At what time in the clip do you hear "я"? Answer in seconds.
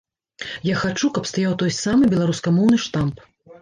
0.69-0.75